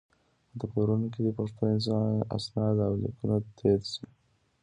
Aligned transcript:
په 0.49 0.53
دفترونو 0.61 1.05
کې 1.13 1.19
دې 1.25 1.31
پښتو 1.39 1.63
اسناد 2.37 2.77
او 2.87 2.93
لیکونه 3.03 3.35
تېر 3.57 3.79
شي. 3.91 4.05